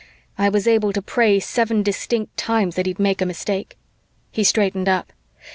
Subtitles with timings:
[0.35, 3.77] I was able to pray seven distinct times that he'd make a mistake.
[4.31, 5.13] He straightened up.